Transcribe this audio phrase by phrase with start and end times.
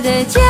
[0.00, 0.40] 我的家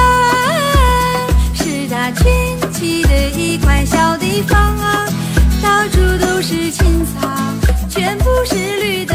[1.55, 5.09] 是它圈起的一块小地方啊，
[5.61, 7.29] 到处都是青草，
[7.89, 9.15] 全部是绿的。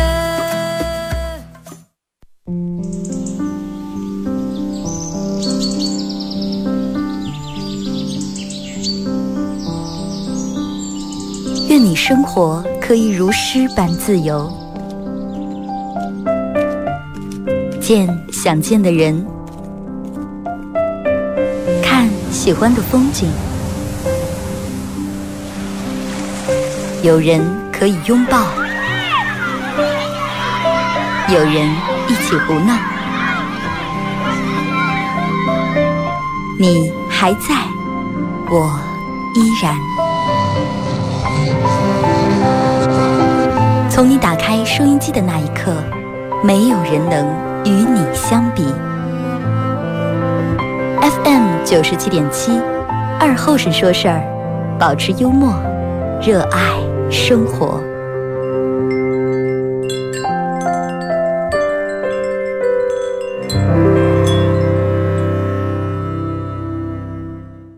[11.70, 14.52] 愿你生活可以如诗般自由，
[17.80, 19.26] 见想见的人，
[22.46, 23.28] 喜欢的风景。
[27.02, 28.44] 有人可以拥抱，
[31.34, 31.68] 有人
[32.08, 32.78] 一起胡闹。
[36.60, 37.56] 你还在，
[38.52, 38.80] 我
[39.34, 39.76] 依然。
[43.90, 45.74] 从你打开收音机的那一刻，
[46.44, 47.28] 没有人能
[47.66, 48.72] 与你相比。
[51.06, 52.60] FM 九十七点七，
[53.20, 54.24] 二后生说事儿，
[54.80, 55.54] 保持幽默，
[56.20, 56.60] 热爱
[57.12, 57.80] 生活。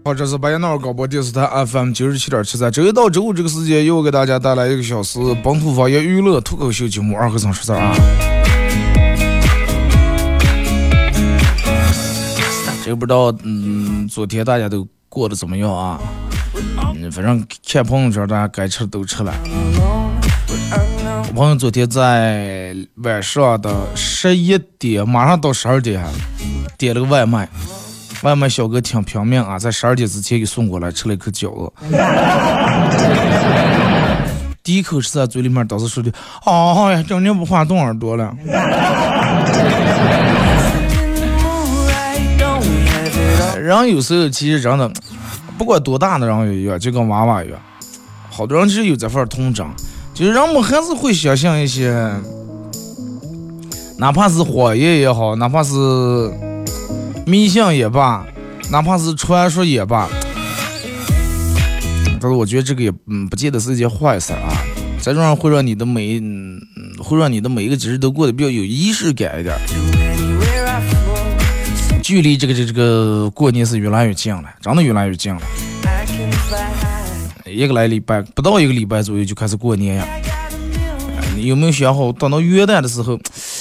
[0.05, 8.36] 好，这是白彦淖尔广播电视台 FM 九十七点七，在周一到周五这个时间，又给大家带来一个小时本土方言娱乐脱口秀节目《二和尚说事儿》啊。
[12.88, 15.99] 也不知道，嗯，昨天大家都过得怎么样啊？
[16.95, 19.33] 嗯，反正看朋友圈，大家该吃的都吃了。
[21.27, 26.02] 我朋友昨天在晚上的十一点，马上到十二点，
[26.77, 27.49] 点了个外卖。
[28.23, 31.73] 外卖小哥挺拼命啊，在十二点之前给送过来，吃了一口饺子。
[34.64, 36.11] 第一口吃在嘴里面，当时说的
[36.45, 38.33] ：“哦呀，真的不怕动耳朵了。”
[43.67, 44.92] 人有时候其实真的，
[45.58, 47.60] 不管多大的人也一样，就跟娃娃一样。
[48.32, 49.66] 好多人其实有这份童真，
[50.14, 51.92] 就是人们还是会相信一些，
[53.98, 55.73] 哪怕是谎言也好，哪怕是。
[57.26, 58.26] 迷信也罢，
[58.72, 60.08] 哪怕是传说也罢，
[62.22, 62.89] 但是我觉得这个也
[63.30, 64.48] 不见得是一件坏事啊。
[65.02, 66.22] 这种会让你的每
[67.00, 69.54] 会让你的每一个节日都过得比较有仪式感一点。
[72.08, 75.42] 距离这个这这个过年是越来越近了，真的越来越近了。
[77.45, 80.08] 一个来礼拜不到一个礼拜左右就开始过年呀。
[81.36, 83.20] 你有没有想好等到元旦的时候，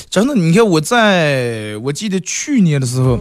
[0.09, 3.19] 真的你看我在我记得去年的时候。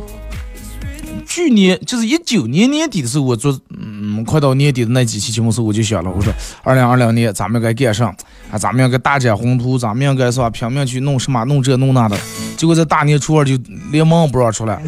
[1.35, 6.31] 去年就是一九年年底的时候，我做嗯，快到年底的那几期节目时候，我就想了，我说
[6.63, 8.05] 二零二零年咱们该干啥
[8.49, 8.57] 啊？
[8.57, 10.49] 咱们要该大展宏图，咱们应该是吧？
[10.49, 12.17] 拼命去弄什么，弄这弄那的。
[12.55, 13.57] 结果在大年初二就
[13.91, 14.81] 连门不让出来。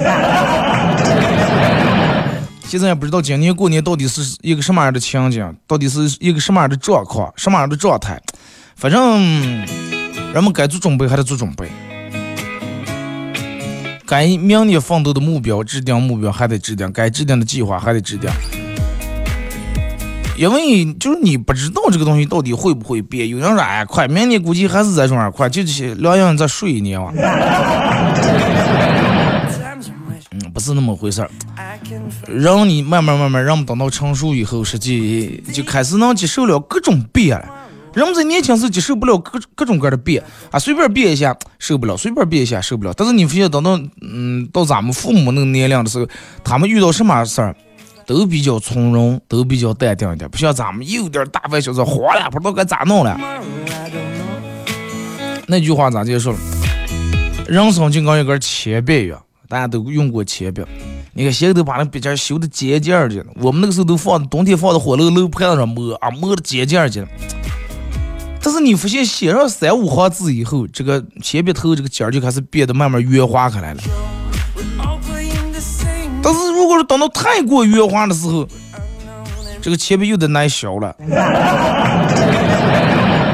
[2.64, 8.18] 现在也不知道今年过年到底是一个什么样的情景，到底是一个什么样的状况，什么样的状态。
[8.78, 9.22] 反正
[10.34, 11.70] 人们该做准备还得做准备。
[14.08, 18.30] 该明年奋斗的目标，制定目标还得制定，该制定的计划还得制定，
[20.38, 23.28] 因为就是你不知道这个东西到底会不会变。
[23.28, 27.12] 有人说哎快，明年估计还是在这样快，就这些两样再睡一年吧。
[30.32, 31.30] 嗯，不是那么回事儿。
[32.28, 37.46] 让你慢慢慢慢，让们等到成熟以后，实际就开始能接受了各种变了。
[37.98, 42.94] 人们在年轻时接受不了各各种各样的变啊，随便变一下受不了，随便变一下受不了。
[42.96, 46.08] 但是你发现等到嗯到咱们父母那个年龄的时候，
[46.44, 47.56] 他们遇到什么事儿
[48.06, 53.20] 都比较从容，都比较淡定一点，不像咱们又有点大半小子慌了，不知道该咋弄了。
[55.48, 56.38] 那句话咋结束了？
[57.48, 59.20] 人生就跟一根铅笔一样，
[59.50, 60.62] 大家都用过铅笔。
[61.14, 67.08] 你看现在都把那笔尖修的尖尖的，我们那个时候都放冬天放在火炉炉盘子上磨啊，磨的尖尖的。
[68.48, 73.82] 但是你发现写上三五行字以后，这个铅笔头这个尖儿就开始变得慢慢圆滑开来了。
[76.24, 78.48] 但是如果是等到太过圆滑的时候，
[79.62, 80.96] 这个铅笔又得难削了。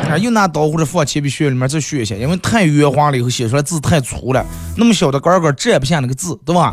[0.10, 4.44] 啊， 又拿刀或者放铅笔屑里面再削一下，因为太圆滑了以后写出来字太粗了，
[4.75, 6.71] 那么小的杆杆粘不下那个字，对吧？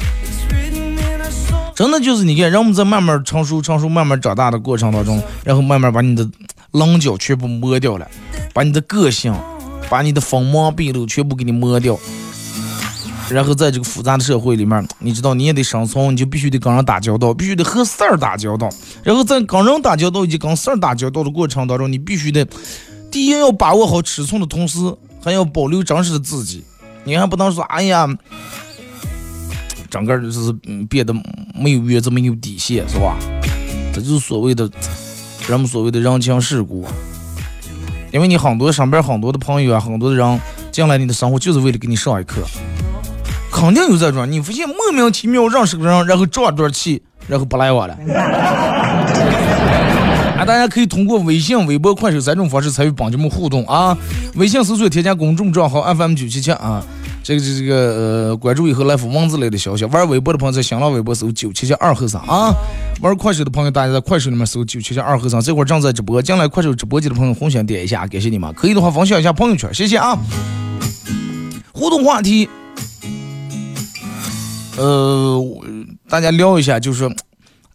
[1.74, 6.26] 真的就是你看，人们在慢慢成熟、成熟、慢慢长大的过程当中，然后慢慢把你的
[6.72, 8.08] 棱角全部磨掉了，
[8.52, 9.34] 把你的个性、
[9.88, 11.98] 把你的锋芒毕露全部给你磨掉。
[13.28, 18.68] 然后在这个复杂的社会里面，你知道你也得生存，你就必须得跟人打交道，必须得和事儿打交道。
[19.02, 22.46] 然后在跟人打交道以及跟事儿打交道的过程当中，你必须得
[23.10, 24.78] 第一要把握好尺寸的同时，
[25.22, 26.64] 还要保留真实的自己。
[27.04, 28.08] 你还不能说，哎呀。
[29.88, 31.12] 整个就是嗯变得
[31.52, 33.18] 没有原则、没有底线，是吧？
[33.92, 34.70] 这就是所谓的
[35.50, 36.86] 人们所谓的人情世故。
[38.12, 40.40] 因为你很多身边很多的朋友啊，很多的人
[40.72, 42.40] 进来你的生活，就是为了给你上一课。
[43.52, 47.94] 肯定有这种，你发现莫名其妙认识个人，然后这段气，然后不来我了。
[50.38, 53.96] 啊，大家可以通过微信、微博、快手三种方式参与帮节目互动啊。
[54.36, 56.82] 微信搜索添加公众账号 FM 九七七啊。
[57.22, 57.76] 这个这个
[58.30, 59.84] 呃，关注以后来发文字类的消息。
[59.86, 62.54] 玩微博的朋友在新浪微博搜九七七二和尚啊。
[63.02, 65.40] 玩快手的朋友，大家在快手里面搜九七七二和尚。
[65.40, 68.52] 这会儿正在直播，进来快手直播间的朋友红心点一下，感谢你们。
[68.54, 70.18] 可以的话分享一下朋友圈，谢谢啊。
[71.72, 72.48] 互动话题，
[74.76, 75.42] 呃，
[76.08, 77.10] 大家聊一下，就是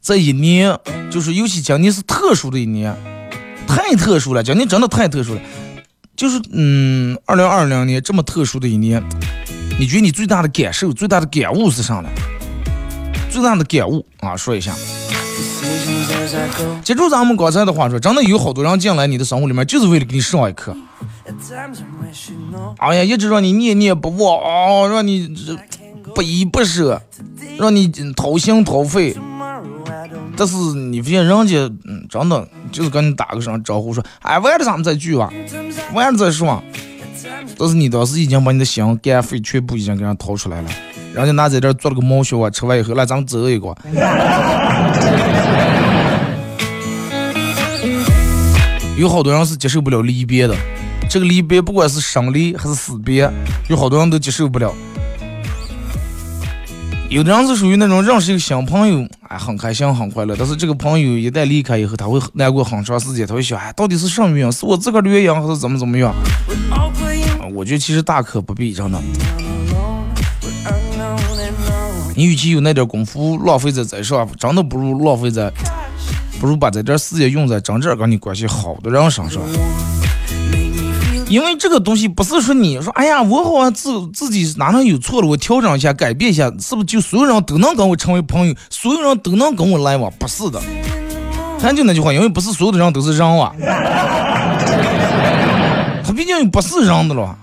[0.02, 0.78] 这一年，
[1.10, 2.96] 就是尤其今年是特殊的一年，
[3.68, 5.42] 太特殊了，今年真的太特殊了。
[6.16, 9.04] 就是嗯，二零二零年这么特殊的一年。
[9.78, 12.10] 你觉得你最大的感受、最大的感悟是啥呢？
[13.30, 14.74] 最大的感悟啊，说一下。
[16.82, 20.76] 接住咱们刚才的话说，真的有好多人进来你的生活里面，就是为了给你上一课。
[22.78, 25.36] 哎呀，一直让你念念不忘，让你
[26.14, 27.02] 不依不舍，
[27.58, 29.18] 让你掏心掏肺。
[30.38, 35.30] 但是你发现人家，嗯，真的就是跟你打个声招呼，说，哎，晚上咱们再聚吧，
[35.94, 36.62] 晚上再说。
[37.58, 40.70] 但是你当时已经把你的心肝肺全部已经给人掏出来了，
[41.14, 43.74] 人家拿在这做了个猫血啊，吃完以后来咱们走一个。
[48.98, 50.56] 有好多人是接受不了离别的，
[51.10, 53.30] 这个离别不管是生离还是死别，
[53.70, 54.74] 有好多人都接受不了。
[57.16, 64.52] 有的人是属于那种认识一个新朋友，哎，很开心很快乐，但是这个朋友一旦离开以后，他会难过很长时间，他会想，哎，到底是什么原因？
[64.52, 66.14] 是我自个儿的原因，还是怎么怎么样？
[67.54, 69.02] 我觉得其实大可不必，真的。
[72.18, 75.50] 你与其有那点功夫浪费在在上，真的不如浪费在，
[76.42, 79.42] 不如把这点时间用在真正跟你关系好的人身上。
[81.28, 90.12] 因为这个东西不是说你说，哎呀，我好像自自己哪能有错了，我调整一下，改变一下，是不是就所有人都能跟我成为朋友，所有人都能跟我来往？
[90.20, 90.62] 不是的，
[91.60, 93.52] 还就那句话，因为不是所有的人都是人啊，
[96.06, 97.36] 他毕竟不是人的了。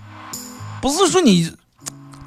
[0.81, 1.51] 不是说你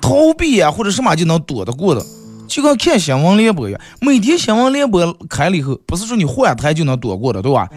[0.01, 2.05] 逃避啊或者什么就能躲得过的，
[2.47, 7.69] 就跟看新闻联播一样，每天新闻联播开了以后，不是说你换台就能躲过的，对吧？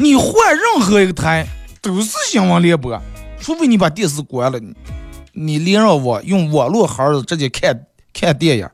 [0.00, 1.44] 你换任何一个台
[1.82, 3.00] 都是新闻联播，
[3.40, 4.60] 除非你把电视关了，
[5.32, 7.76] 你连上网用网络号直接看
[8.12, 8.68] 看电影。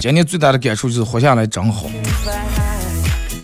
[0.00, 1.88] 今天最大的感受就是活下来真好。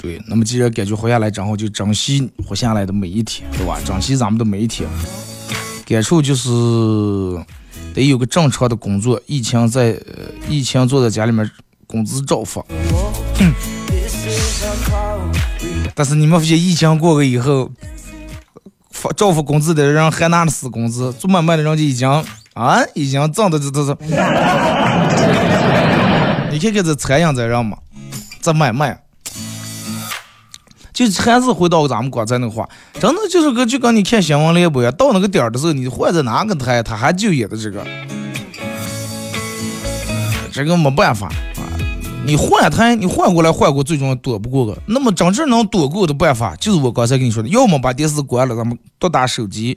[0.00, 3.79] 对，那么既然感觉活下来，真好就珍惜活下来的每一天，对吧？
[3.85, 4.88] 珍惜咱们的每一天。
[5.87, 6.49] 感受就是
[7.95, 9.97] 得有个正常的工作，疫情在，
[10.49, 11.49] 疫情坐在家里面，
[11.92, 12.64] 工资照发。
[15.94, 17.70] 但是你们发现疫情过了以后，
[18.90, 22.08] 发照发工资的人还拿着死工资，做买卖的人就已经
[22.54, 23.94] 啊，已经挣的这这这。
[26.50, 27.76] 你看看这餐饮这人嘛，
[28.40, 28.99] 这买卖。
[30.94, 32.68] 就还是回到咱们刚才那话，
[33.00, 37.82] 真的就是个就跟你看新闻联播一样，到那个点儿的时候，你换在哪个台，他还就演的这个，
[40.52, 41.30] 这个没办法。
[42.25, 44.76] 你换台，你换过来换过，最终躲不过个。
[44.87, 49.76] 那么真正能躲过的办法，就是我刚才跟你说的，要么把电视关了，咱们多打手机；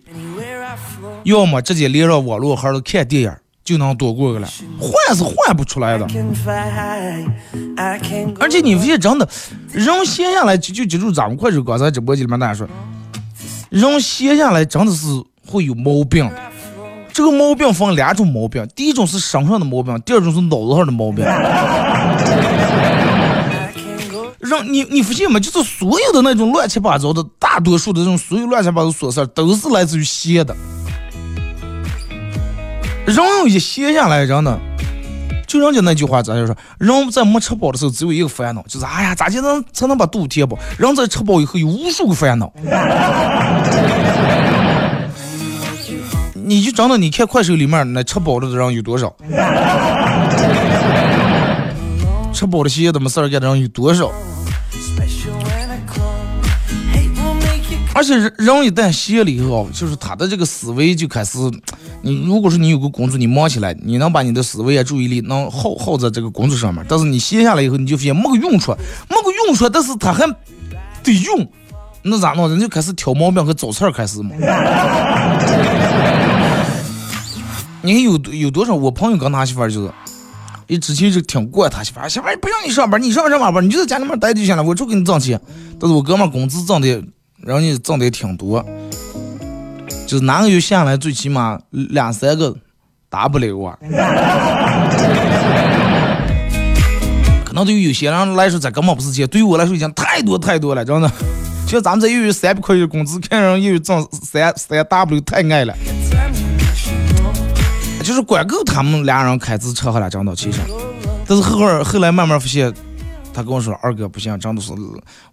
[1.24, 3.32] 要么直接连上网络号看电影。
[3.64, 4.48] 就能躲过去了，
[4.80, 6.06] 换是换不出来的。
[8.40, 9.28] 而且你发现真的，
[9.72, 12.68] 人闲下来就就记住咱们快手刚才直播间里面大家说，
[13.72, 15.08] 人闲下来真的是
[15.48, 16.30] 会有毛病。
[17.12, 21.26] 这个毛病分两种毛病，第一种是身上的毛病，第二种是脑子上的毛病。
[24.46, 25.40] 让你你发现没？
[25.40, 30.56] 就是所有的那种乱七八糟的，大多数的这种所有乱七八糟琐事都是来自于闲的。
[33.06, 34.60] 人要一闲下来，真的，
[35.48, 40.58] 就人家那句话，咱就说，人在没吃饱的时候，只有一个烦恼，就是哎呀，咋才能才能把肚填饱？
[40.78, 42.52] 人在吃饱以后，有无数个烦恼。
[46.34, 49.16] 你就真的你看快手里面那吃饱了的人有多少？
[52.34, 54.12] 吃饱了歇的没事儿干的人有多少？
[57.96, 61.38] 而且人人一旦歇了以后，就是他的这个思维就开始，
[62.02, 68.76] 你如果说你有个工作，你忙起来，你能把你的思维啊、注意力能耗耗在这个工作上面，但是你歇下来以后，你就发现没个用处，
[69.10, 70.28] 没个用处，但是他还
[71.02, 71.50] 得用，
[72.02, 72.50] 那咋弄？
[72.50, 74.32] 人就开始挑毛病和找刺儿开始嘛。
[77.82, 79.92] 你看有有多少我朋友跟他媳妇儿就是，
[80.68, 83.64] 一之前就挺惯他媳妇儿，媳妇儿不让你上班，你上什么班？
[83.64, 85.40] 你就在家里面待就行了，我就给你挣钱。
[85.80, 87.02] 但是我哥们工资挣的。
[87.46, 88.66] 人家挣的挺多，
[90.08, 92.56] 就是哪个月下来最起码两三个
[93.12, 93.78] W，啊。
[97.46, 101.12] 可能对于有些人来说，这根本不是钱；对于我来说，已经太多太多了，真的。
[101.68, 105.76] 像咱们这又有三百块钱工资，看人又有挣三三 W 太爱了。
[108.04, 110.60] 就是管够他们俩人开支吃喝了，挣到其实。
[111.28, 112.74] 但是后后来慢慢发现，
[113.32, 114.72] 他跟我说：“二哥不行，真的是，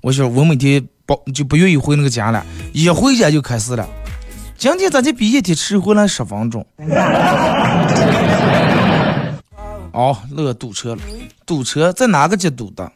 [0.03, 3.87] 我想我每天。”不就不愿意回那个家了，一回家就开始了。
[4.57, 6.65] 今天咱这比一天迟回来十分钟。
[9.93, 11.03] 哦，乐堵车了，
[11.45, 12.91] 堵车在哪个街堵的？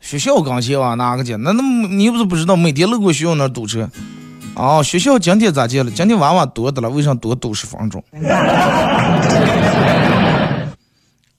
[0.00, 1.34] 学校刚去往哪个街？
[1.36, 3.88] 那那你不是不知道，每天路过学校那堵车。
[4.54, 5.90] 哦，学校今天咋接了？
[5.90, 8.04] 今天娃娃多的了，为啥多堵十分钟？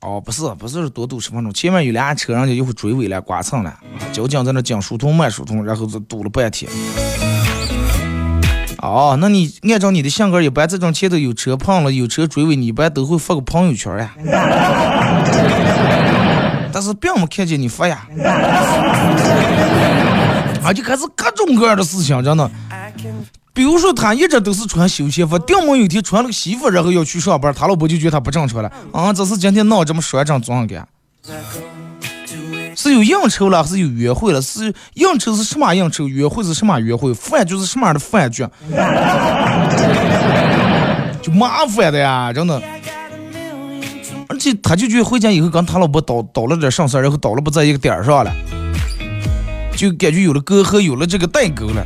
[0.06, 3.74] 哦，不是，不是多堵十分钟，前面有辆车，人家就会追尾了，刮蹭了，
[4.12, 6.70] 交警在那讲疏通慢疏通，然后就堵了半天。
[8.80, 14.14] 哦，那你按照你的性格，一般这种前头有车碰了，有车追尾，你一般都会发个朋友圈呀。
[16.74, 18.06] 但是并没看见你发呀。
[20.64, 22.52] 啊，就开始各种各样的事情，真的。
[23.54, 28.72] 比如说，他一直都是穿休闲服，顶么有天穿了个西服，然后要去上班，他老婆就觉得他不正常了。
[28.92, 30.88] 啊，这是今天闹这么说张装的？
[32.76, 34.42] 是有应酬了，还是有约会了？
[34.42, 36.08] 是应酬是什么应酬？
[36.08, 37.14] 约会是什么约会？
[37.14, 38.48] 饭局是什么样的饭局？
[41.22, 42.60] 就麻烦的呀，真的。
[44.30, 48.34] 而且他就觉得回家以后跟他老婆倒倒了点上事然后倒了不在一个点上了，
[49.76, 51.86] 就感觉有了隔阂，有了这个代沟了。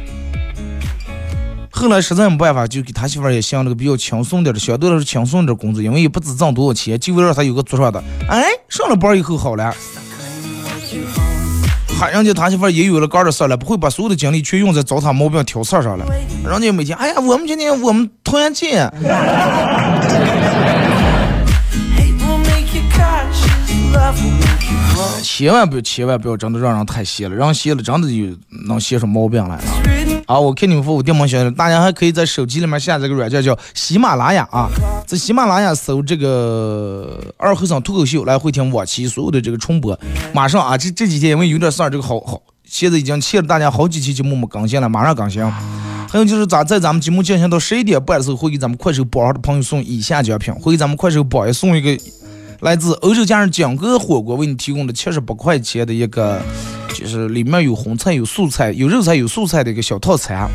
[1.77, 8.03] 后来实在没办法，就给他媳妇儿也想了个比较轻松点的，相对来说轻松点工作，因为也不知挣多少钱，就为了他有个做上的。
[8.27, 9.72] 哎，上了班以后好了，
[12.00, 16.05] 还人家他媳妇儿也有了干的事了，不会把所有的精力全用在找他毛病挑刺上了。
[16.43, 18.91] 人家每天，哎呀，我们今天我们团建。
[25.22, 28.36] 千万不要，千万不要，真的让人太闲了，让闲了真的就
[28.67, 29.63] 能闲出毛病来了。
[30.27, 34.67] 啊，我看你们服务电门小大家还可以在手机里面下载个软件叫喜马拉雅啊，
[35.07, 39.98] 在喜马拉雅搜这个二和尚脱口秀来回听往期所有的这个重播。
[40.34, 45.41] 马上啊，这这几天因为有点事儿，这个好好现在已经欠了大家好几期节目没更新了，马上更新。
[46.10, 51.98] 还有就是咱在咱们节目进行到十一点半的时候，会给咱们快手榜上的朋友送以下奖品，会给咱们快手榜一送一个
[52.61, 56.41] 来自欧洲家人蒋哥火锅为你提供的七十八块钱的一个。
[56.93, 60.49] 就是里面有荤菜、有素菜、有肉菜、有素菜的一个小套餐，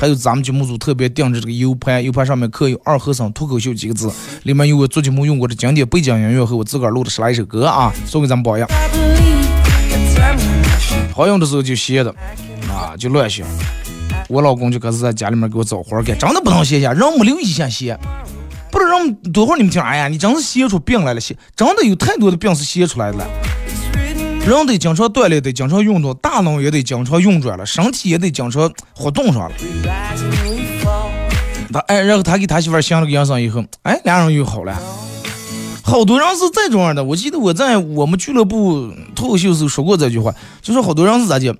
[0.00, 4.08] 还有咱们节目组特别定制这个 U 盘，U 盘上面刻有“二和尚脱口秀”几个字，
[4.44, 8.68] 里面有我做节目用过的经典背景音乐和我自个儿录的十来首歌啊，送给咱们榜样。
[11.12, 12.14] 好用的时候就歇的，
[12.68, 13.44] 啊，就乱歇。
[14.28, 17.98] 我老公就开始在家里面给我找活干，真的不能歇下，人没留一下歇，
[18.70, 23.26] 不能让多会儿你们听，哎呀，你真是歇出病来了，歇，真的有太多的病是歇出来的了。
[24.46, 29.52] 人得经常锻炼，得经常运动，大脑也得经常运转了，身体也得经常活动上了。
[31.70, 34.80] 他哎，然后他给他媳妇想了个养生以后，哎，俩人又好了。
[35.82, 41.54] 好多人是这种样的，我记得我在我们俱乐部脱口秀时候说过这句话，就说好多人是咋的，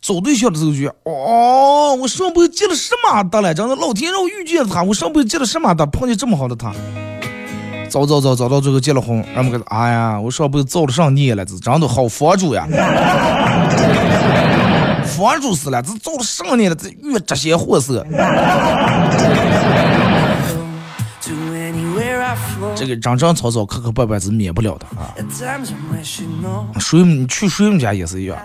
[0.00, 3.52] 找对象的时候就哦，我上辈子结了什么的了？
[3.52, 6.72] 真的，老天让我遇见了他，我上辈子结了什么的，碰见这么好的他。
[7.90, 12.66] 找找找找到最后结了婚，然后给他，哎呀，我上辈子造了上孽了，这真的好佛主呀，
[15.04, 18.06] 佛主死了，这造了上孽了，这越这些货色。
[22.76, 25.12] 这个正正草草磕磕绊绊是免不了的啊。
[26.78, 28.38] 谁你去谁们家也是一样。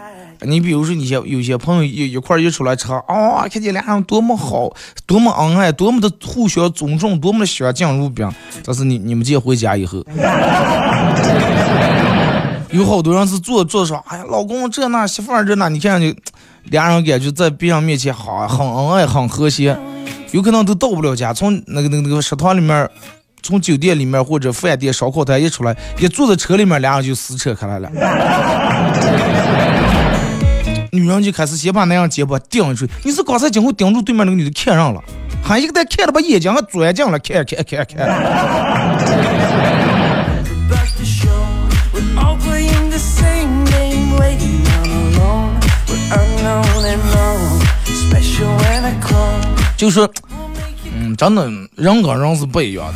[0.45, 4.71] 你比如说，你些有些朋友一一块一出来吃，啊，看见俩人多么好，
[5.05, 8.29] 多么恩爱，多么的互相尊重，多么的相敬如宾。
[8.63, 10.03] 但是你你们这回家以后，
[12.71, 16.13] 有好多人是坐坐说，哎呀，老公这那，媳妇儿这那，你看就
[16.65, 19.77] 俩人感觉在别人面前好，很恩爱，很和谐。
[20.31, 22.89] 有可能都到不了家，从那个那个那个食堂里面，
[23.41, 27.89] 从酒店里面或者饭店烧烤摊一出来，一坐在车里面，俩人就撕扯开来了。
[30.95, 35.03] 女人就开始先把那样肩膀顶住，你是刚才今后顶住对面那个女的看上了，
[35.43, 39.35] 还一个在看的把眼睛还钻进了，看看看看。
[49.77, 50.09] 就是，
[50.97, 52.93] 嗯，真的人跟人是不一样的。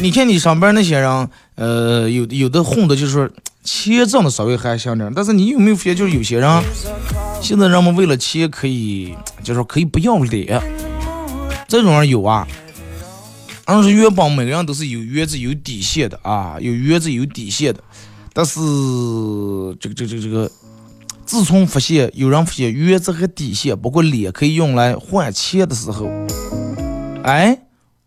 [0.00, 3.30] 你看你上班那些人，呃，有有的混的就是
[3.68, 6.62] 钱挣的稍微还行点，但是你有没有发现，就是有些人，
[7.42, 10.58] 现在人们为了钱可以，就是说可以不要脸，
[11.68, 12.48] 这种人有啊。
[13.66, 17.80] 而是原本每个人都是有原则、有底线的啊，有原则、有底线的。
[18.32, 18.58] 但是
[19.78, 20.50] 这个、这个、这个、这个，
[21.26, 26.08] 自从发现有人发现原则和底线，包括脸可以用来换钱的时候，
[27.22, 27.58] 哎，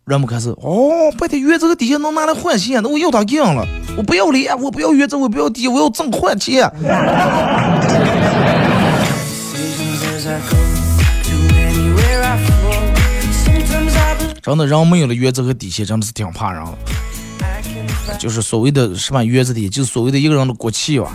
[0.04, 3.64] 人们开始哦，把这原则和底线能拿来换钱，那我要他干了，
[3.96, 6.68] 我不要脸，我不要原则，我不要底，我要挣换钱。
[14.42, 16.72] 真的，人没有了原则和底线，真的是挺怕人的。
[18.18, 21.12] 就是所谓的什么原则底，就是所谓的一个人的骨气吧。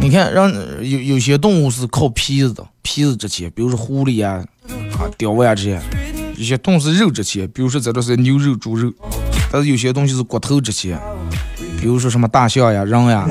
[0.00, 0.52] 你看，让
[0.82, 4.44] 有有些动物是靠皮子的，皮子值钱，比如说狐狸啊、
[4.98, 5.78] 啊雕啊这些；
[6.36, 8.90] 有些动物是肉值钱，比如说这都是牛肉、猪肉；
[9.50, 10.98] 但是有些东西是骨头值钱，
[11.80, 13.26] 比如说什么大象呀、人呀。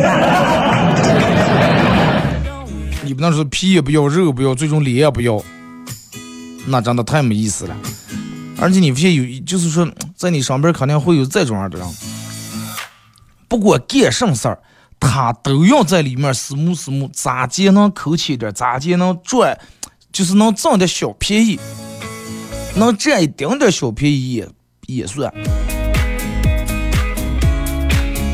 [3.03, 5.43] 你不能说皮也不要，肉不要，最终脸也不要，
[6.67, 7.75] 那真的太没意思了。
[8.57, 11.87] 而且你发现有，就是说，在你上边肯定会有这种样的人，
[13.49, 14.57] 不管干什么事儿，
[14.99, 19.59] 他都要在里面死木死木，咋接能抠起点儿，咋接能赚，
[20.13, 21.59] 就是能挣点小便宜，
[22.75, 24.47] 能占一丁点小便宜也
[24.87, 25.31] 也算。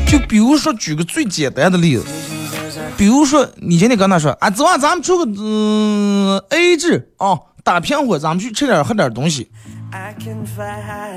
[0.06, 2.04] 就比如说，举个最简单的例子，
[2.96, 9.50] 比如说你今天跟他说啊，走啊，咱们出个嗯 A 制啊，打平伙，咱们去吃点喝点东西。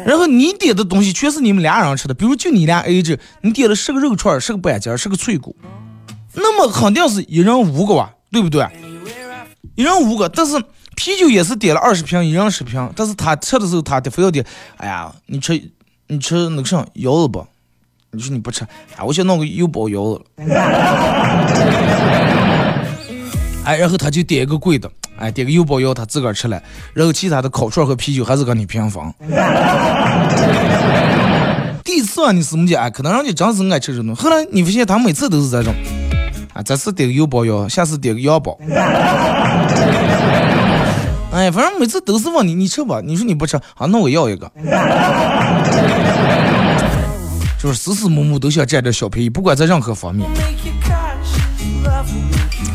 [0.05, 5.55] 然后你点的东西全是你们俩人吃的，比如就你俩 A 制，你点了是个肉串儿，是个板筋儿，是个脆骨，
[6.33, 8.67] 那么肯定是一人五个吧，对不对？
[9.75, 10.61] 一人五个，但是
[10.95, 14.45] 啤酒也是点了二十瓶，一人十瓶，但是他吃的时候他得非要点，
[14.77, 15.61] 哎呀，你吃
[16.07, 17.45] 你吃那个啥腰子不？
[18.11, 18.63] 你说你不吃，
[18.95, 20.25] 哎，我先弄个油包腰子了。
[23.65, 26.61] 哎，然后他就点一个贵的，哎，点个油包腰他自个儿吃了，
[26.93, 29.01] 然后其他的烤串和啤酒还是跟你平分。
[31.83, 32.83] 第一次啊，你是么讲？
[32.83, 34.15] 哎，可能人家真是爱吃这种。
[34.15, 35.73] 后来你发现他每次都是这种，
[36.53, 38.55] 啊，这次点个油包腰，下次点个腰包。
[41.33, 43.01] 哎，反正每次都是问你，你吃吧？
[43.03, 44.51] 你说你不吃，啊，那我要一个。
[47.59, 50.29] 就是死死木木都想占点小便宜，不管在任何方面，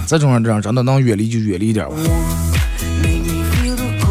[0.09, 1.95] 这种人这样真的能远离就远离点吧。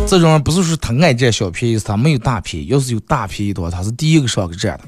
[0.08, 2.68] 这种人不是说他爱占小便宜，是他没有大便宜。
[2.68, 4.84] 要是有大便宜的话，他是第一个上去占的。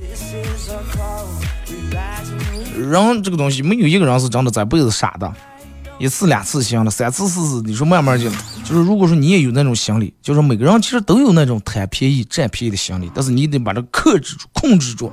[2.77, 5.29] 人这个东西没有一个人是真的这辈子傻的，
[5.99, 8.29] 一次两次行了，三次四次，你说慢慢就
[8.63, 15.11] 就是如果说你也有那种心理，就是每个人其实都有那种贪便宜、占便宜的心理，但是你得把它克制住、控制住。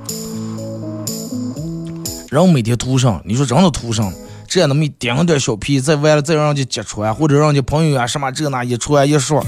[2.31, 4.09] 然后每天图上，你说真的图上，
[4.47, 9.45] 这样那么一丁点小便宜，再完了再让人家揭穿，或者让人家朋友啊什么这那一穿一说，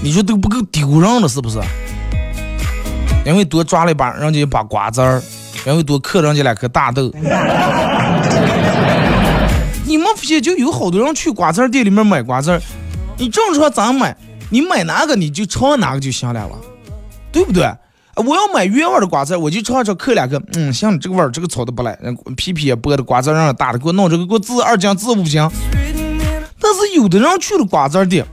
[0.00, 1.60] 你说都不够丢人了是不是？
[3.26, 5.20] 因为多抓了一把人家一把瓜子儿，
[5.66, 7.12] 因为多嗑人家两颗大豆。
[9.92, 12.58] 你们发现就有好多人去瓜子儿店里面买瓜子儿，
[13.18, 14.16] 你正常咋买？
[14.48, 16.48] 你买哪个你就尝哪个就行了，
[17.30, 17.70] 对不对？
[18.16, 21.94] 我要买原味的瓜子儿，我就尝尝嗑两个，嗯，行，这个味儿，这个炒的不赖，
[22.38, 25.46] 皮皮也剥的，瓜子儿让人大的，给我弄这个，给我自二斤自五斤。
[26.58, 28.24] 但是有的人去了瓜子儿店，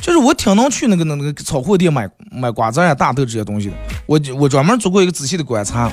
[0.00, 3.74] 就是我挺能去那个那那个炒货店买买瓜子儿呀、大豆这些东西的。
[4.06, 5.92] 我就我专门做过一个仔细的观察，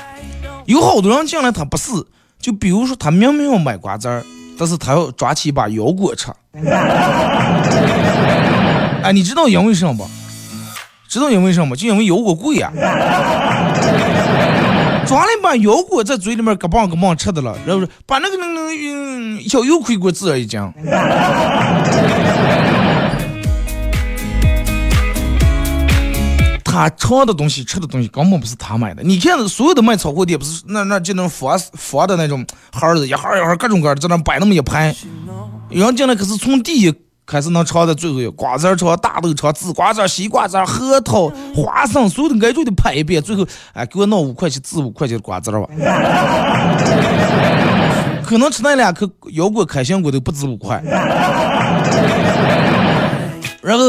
[0.68, 1.92] 有好多人进来他不是，
[2.40, 4.24] 就比如说他明明要买瓜子儿，
[4.60, 6.28] 但是他要抓起一把腰果吃。
[9.02, 10.06] 哎，你知道因为什么不？
[11.08, 11.74] 知道因为什么？
[11.78, 12.70] 就因为腰果贵呀、
[15.08, 20.74] 抓了一把腰果在嘴里面咯嘣咯嘣吃的了，然后说把那个那个小油盔给我自了一讲。
[26.72, 29.02] 他尝的东西、吃的东西根本不是他买的。
[29.02, 34.96] 你看，所有的卖炒货店不是那那就那种佛佛的那种盒子，一盒一盒各种各样的在那摆那么一排，
[35.70, 36.94] 人进来可是从第一
[37.26, 45.68] 开始能尝到最后一瓜子儿尝、大豆尝、紫瓜子儿、西瓜子儿、核桃、花生，所有的挨住的拍一遍，最后哎给我弄五块钱、紫五块钱的瓜子儿吧。
[48.24, 50.80] 可能吃那两颗腰果、开心果都不止五块。
[53.64, 53.84] 然后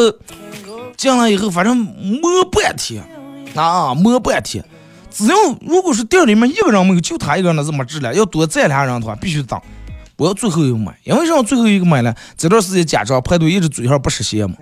[1.00, 3.02] 进来以后，反正摸半天，
[3.54, 4.62] 啊摸半天，
[5.10, 9.58] 只要如果是店里面一个人没有，就他一个人的这么治了，要多再俩人的话，必须等。
[10.18, 12.14] 我要最后一个买，因为什么最后一个买了？
[12.36, 14.56] 这段时间家长排队一直嘴上不实现嘛。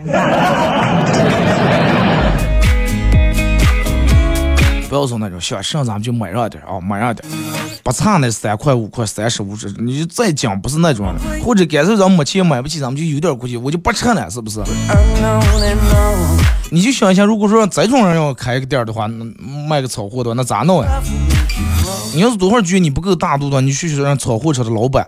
[4.89, 7.29] 不要说那种想剩咱们就买上点啊，买上点，
[7.83, 14.63] 不差那三块五块三十五十，你就再讲不是那种的，或者干脆咱没钱买不起，咱们就有点估计，我就不吃了，是不是.
[16.71, 19.25] 你就想一下，如果说这种人要开一个店的话，那
[19.69, 20.89] 卖个炒货的话，那咋弄呀？
[22.15, 25.07] 你要是多会儿觉得你不够大度的话，你去去让炒货车的老板。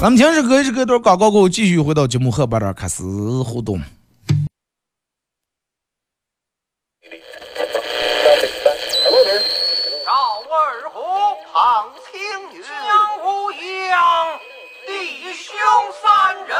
[0.00, 3.04] 咱们停止隔一这个段广告过后，继续回到节目后半段开始
[3.44, 3.80] 互动。
[10.06, 10.12] 赵
[10.48, 11.00] 二虎，
[11.52, 12.18] 唐青
[12.56, 12.70] 云，江
[13.22, 14.00] 无恙，
[14.86, 14.90] 弟
[15.34, 15.52] 兄
[16.02, 16.02] 三
[16.46, 16.59] 人。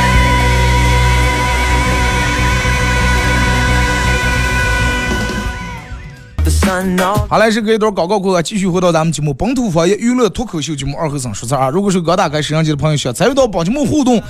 [7.27, 11.69] 好嘞，是隔一段广告过后，继续回到咱们节目本土方言娱乐脱口秀节目二和尚说事儿啊。
[11.69, 14.23] 如果是刚打开摄像机的朋友，想参与到本节目互动，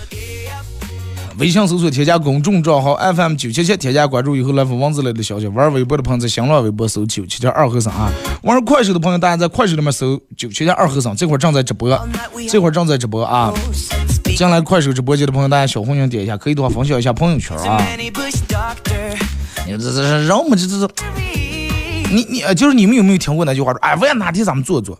[1.38, 5.46] 微信搜索添加公众账号 FM 九七七，添加关注以后来发文字类的消息。
[5.48, 8.10] 玩微博的朋友在新浪微博搜九七七二和尚啊。
[8.42, 11.96] 玩快手的朋友，大家在快手里面搜九七七二和尚，这会儿正在直播，
[12.50, 13.54] 这会儿正在直播啊。
[14.36, 17.80] 进来快手直播间的朋友，大家小红心点一下，可以的话分享一下朋友圈啊。
[19.68, 21.31] 你这这这让我们这这这。
[22.12, 25.00] 你你就是你们有没有听过那句话说，哎，问哪天咱们做做？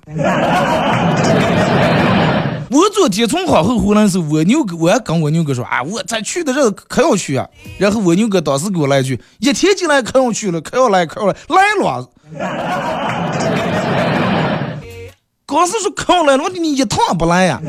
[2.74, 7.46] 我昨天从皇后回来的时候，蜗牛哥我还跟蜗牛哥说，啊，我咱去的这个可要去啊。
[7.78, 12.08] 然后蜗牛哥当时给我来一句，一天进来可要去了，可要来可要来，来了。
[15.46, 17.60] 刚是说可要来了，你一趟不来呀。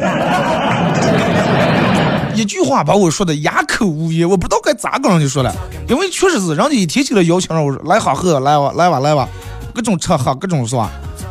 [2.34, 5.54] 一句话把我说的哑口无言，我不知道该咋跟人家说了，
[5.88, 9.28] 因为确实是人家一提起来邀请让我说来好喝，来吧来吧来吧，
[9.74, 10.90] 各种吃喝各种是吧？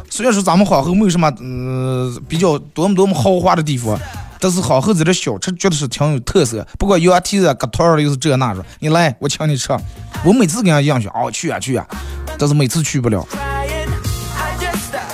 [0.10, 3.98] 虽然说咱们好后没有什么嗯、比较多么多么豪华的地方，
[4.40, 6.66] 但是好后这点小吃觉得是挺有特色。
[6.78, 9.70] 不过羊蹄子、疙瘩儿又是这那说，你来我请你吃，
[10.26, 11.86] 我每次跟人家一样去，哦去啊去啊，
[12.38, 13.26] 但是每次去不了。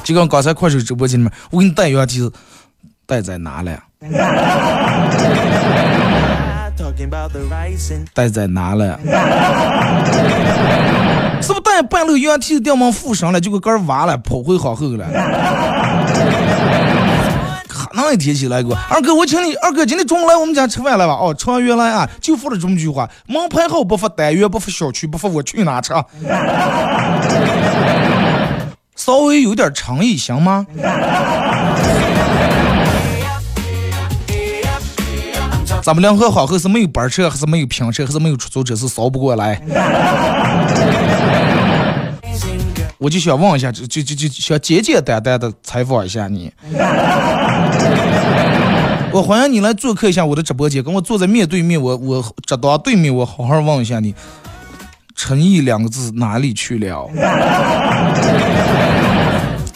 [0.03, 2.31] 就跟刚才快手直播间里面，我给你带羊蹄子，
[3.07, 3.81] 带在哪了呀？
[8.13, 8.99] 带在哪了？
[11.41, 15.05] 是不是带半路羊蹄子掉门附上了，就给杆儿挖了，跑回好后了？
[17.69, 21.13] 可能一提起来过，二哥，我请你，二哥今天中午来我们家吃饭来吧？
[21.13, 25.93] 哦，吃完原来啊，就说了这么句话，门牌号不发单元，不发小区，不发我去哪吃？
[28.97, 30.65] 稍微有点诚意行吗？
[35.87, 39.57] 咱们两河好后是没有班车，还是没有平车，还是没有出租车，是扫不过来。
[42.99, 46.51] 我就想问一下，就就就就想简简单单的采访一下你。
[49.13, 54.13] 我欢迎你来做客一下我的直播间，跟我坐在面对面，我我直到对面，我好好问一下你，
[55.15, 57.09] 诚意两个字哪里去了？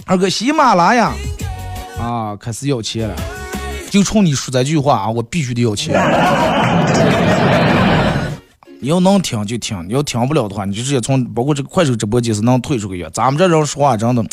[0.05, 1.13] 二哥，喜马拉雅
[1.97, 3.15] 啊，开始要钱了，
[3.91, 5.93] 就冲你说这句话啊，我必须得要钱。
[8.79, 13.05] 你要能听就听，你要听不了的话，你就直接从包括这个快手直播间是能退出去。
[13.11, 14.23] 咱们这人说话真的，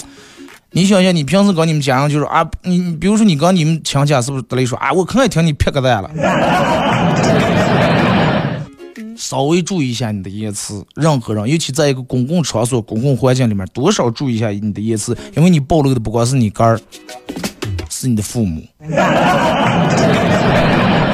[0.70, 6.08] 你想想，你平时跟你们家人就是啊，你比如说你跟你们亲戚是不是得来说啊，我可爱听你撇个蛋了。
[9.18, 16.80] 稍微注意一下你的言辞，任何人，尤其在一个公共场所、公共环境里面，多少注意一下你的言辞，因为你暴露的不光是你个儿，
[18.00, 18.62] 是你的父母。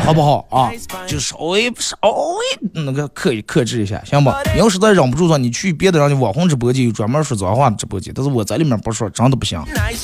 [0.04, 0.70] 好不好啊？
[1.06, 4.30] 就稍微稍微那个克克制一下，行不？
[4.52, 9.58] 你要实在忍不住的话，你去别的让你网红直播间有专门说脏话的直播间，但是我在里面不说，真的不行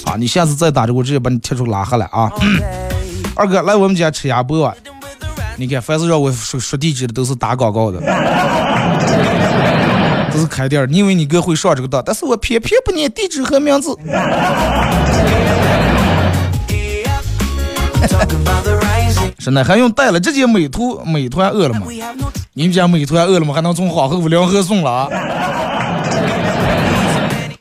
[0.06, 0.16] 啊！
[0.16, 2.32] 你下次再打这我直接把你踢出拉黑了啊！
[3.36, 4.74] 二哥来我们家吃鸭脖，
[5.58, 8.00] 你看凡是让我说说地址的都是打广告的，
[10.32, 12.02] 这是开店你以为你哥会上这个当？
[12.02, 13.94] 但是我偏偏不念地址和名字。
[19.38, 21.86] 是呢，还用带了这件美图美团饿了么？
[22.54, 25.08] 你们家美团饿了么还能从黄河两河送了啊？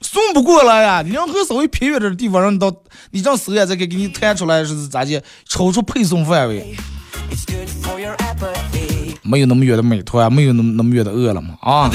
[0.01, 1.01] 送不过来呀！
[1.03, 2.73] 两河稍微偏远点的地方，让你到
[3.11, 5.21] 你这搜呀，再给给你弹出来是咋的？
[5.47, 6.75] 超出配送范围。
[9.21, 11.89] 没有那么远的美团，没有那么那么远的饿了么啊！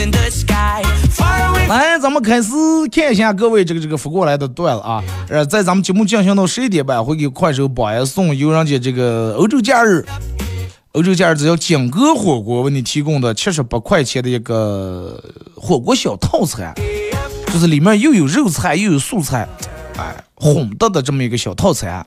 [1.66, 2.50] 来，咱们开始
[2.92, 5.02] 看一下各位这个这个发过来的段子啊。
[5.30, 10.04] 呃，在咱们节目进行到十一点半，会给快手榜一送有人家这个欧洲假日，
[10.92, 15.18] 欧洲假日只要景哥火锅为你提供的七十八块钱的一个
[15.56, 16.74] 火锅小套餐，
[17.46, 19.48] 就是里面又有肉菜又有素菜，
[19.96, 22.04] 哎，混搭的这么一个小套餐。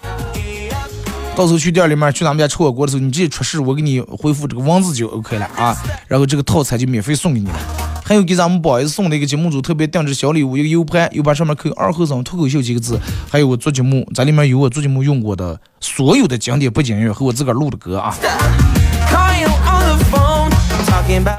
[1.35, 5.75] 到时候去店里面去咱们家吃火锅的时候，你直接出示，我给你回复这个文字就 OK 了啊。
[6.07, 7.87] 然后这个套餐就免费送给你了。
[8.07, 12.97] 还有给咱们宝爷送的一个节目组特别定制小礼物，一个 U 盘，U 盘上面刻有“二后生脱口秀”几个字，
[13.29, 18.15] 还有我做节目在里面有我做节目用过的所有的经典背景音乐和我自个儿录的歌啊。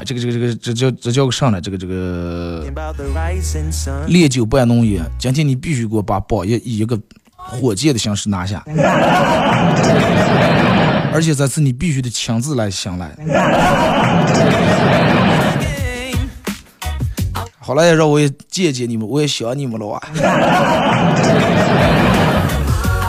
[0.05, 1.59] 这个这个这个这叫这叫个啥呢？
[1.59, 2.63] 这个这个
[4.07, 6.99] 烈酒伴浓烟，今天你必须给我把宝爷以一个。
[7.41, 8.61] 火箭的形式拿下，
[11.11, 13.09] 而且这次你必须得亲自来想来。
[17.69, 20.01] 好了，让我也见见你们，我也想你们了啊！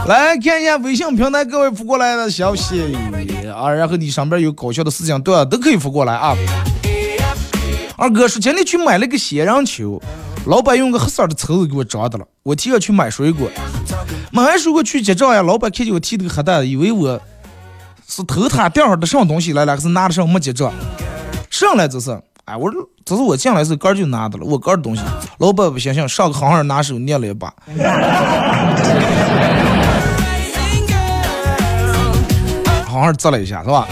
[0.06, 2.94] 来看一下微信平台各位发过来的消息
[3.56, 6.36] 啊，然后你上边有搞笑的事情，对，都可以发过来啊。
[7.96, 9.98] 二哥说今天去买了个仙人球。
[10.44, 13.50] 老板用个黑色的抽子给我装的了，我提着去买水果，
[14.30, 15.40] 买完水果去结账呀。
[15.40, 17.18] 老板看见我提这个黑袋，以为我
[18.06, 20.70] 是偷他店上的什么东西来了，还是拿的什么没结账？
[21.48, 22.20] 上来这是，
[22.50, 25.02] 哎，我说这是我进来时候哥儿就拿的了，我哥的东西。
[25.38, 27.54] 老板不相信，上个行行拿手捏了一把，
[32.86, 33.86] 好好啧了一下，是吧？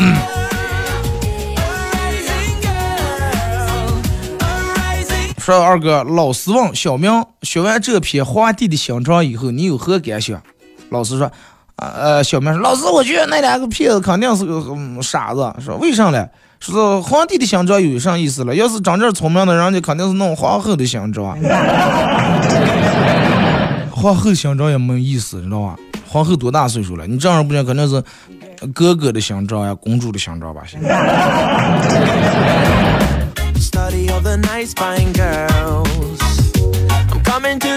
[5.39, 10.43] 说二哥，老师问小明学完这篇《皇帝的新装》以后，你有何感想？
[10.91, 11.31] 老师说，
[11.77, 14.61] 呃，小明说，老师，我觉得那两个骗子肯定是个
[15.01, 15.55] 傻子。
[15.65, 16.27] 说为啥呢？
[16.61, 18.55] 说皇帝的新装有啥意思了？
[18.55, 21.39] 要是长这聪明的人，家肯定是弄皇后的新装。
[23.91, 25.77] 皇后新装也没意思，知道吧？
[26.09, 27.07] 皇后多大岁数了？
[27.07, 28.03] 你这样不行，肯定是
[28.73, 30.63] 哥哥的新装呀，公主的新装吧？
[30.67, 30.81] 行。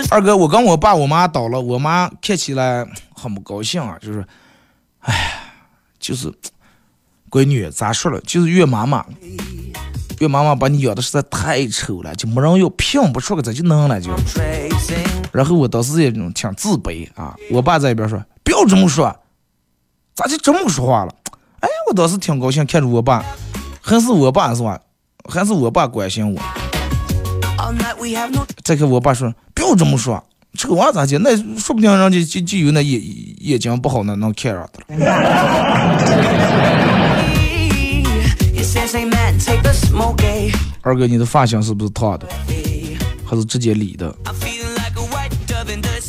[0.10, 4.26] 二哥，我跟我爸我妈倒了，我妈看起来很不高兴啊，就是，
[5.02, 5.39] 哎，
[6.00, 6.32] 就是
[7.32, 9.06] 闺女咋说了，就是岳妈妈，
[10.20, 14.12] 岳妈妈把你养的实在太丑了，就没人要，拼不出个咋就能了就。
[15.32, 19.15] 然后我当时也挺自卑啊，我爸在一边说不要这么说，
[20.13, 21.15] 咋就这么说话了？
[21.62, 23.24] 哎，我当时挺高兴，看着我爸，
[23.82, 24.78] 还是我爸是吧？
[25.30, 26.41] 还是我爸关心我。
[28.63, 30.22] 再看我爸说：“不要这么说，
[30.58, 31.17] 这个娃咋的？
[31.20, 33.02] 那说不定人家就就有那眼
[33.39, 34.84] 眼睛不好，那能看上的
[40.82, 42.28] 二哥，你的发型是不是烫的？
[43.26, 44.16] 还是直接理的？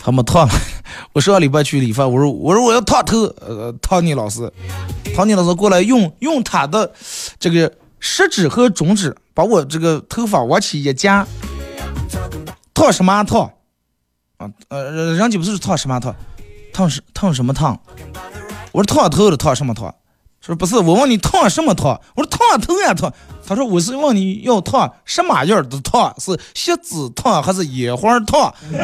[0.03, 0.49] 还没烫。
[1.13, 4.51] 我上礼拜去理发，我说我说我要烫头，呃，烫你老师，
[5.15, 6.93] 烫你老师过来用用他的
[7.39, 7.73] 这个。
[8.05, 11.25] 食指和中指把我这个头发往起一夹，
[12.75, 13.43] 烫什么烫？
[14.39, 16.13] 啊，呃，人家不是烫什么烫，
[16.73, 17.81] 烫什烫什么烫？
[18.73, 19.95] 我说烫头的烫什么烫？
[20.45, 22.01] 说不是，我问你烫什么烫？
[22.17, 23.13] 我说烫头呀烫。
[23.47, 26.13] 他说我是问你要烫什么样的烫？
[26.19, 28.53] 是锡纸烫还是野花烫？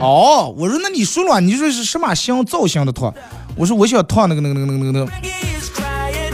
[0.00, 3.14] 哦，我说那你说了，你说是什么型造型的烫？
[3.54, 5.12] 我说我想烫那个那个那个那个那个，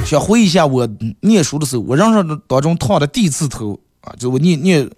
[0.07, 0.89] 想回忆一下我
[1.21, 4.89] 念书的时候，我人生当中烫的第一次头啊，就我念念，